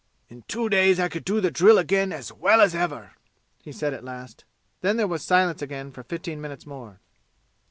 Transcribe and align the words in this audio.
"In 0.29 0.41
two 0.47 0.67
days 0.67 0.99
I 0.99 1.09
could 1.09 1.23
do 1.23 1.39
the 1.39 1.51
drill 1.51 1.77
again 1.77 2.11
as 2.11 2.31
well 2.33 2.59
as 2.59 2.73
ever," 2.73 3.11
he 3.61 3.71
said 3.71 3.93
at 3.93 4.03
last. 4.03 4.45
Then 4.81 4.97
there 4.97 5.07
was 5.07 5.21
silence 5.23 5.61
again 5.61 5.91
for 5.91 6.01
fifteen 6.01 6.41
minutes 6.41 6.65
more. 6.65 6.99